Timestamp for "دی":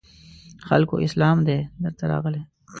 1.47-1.57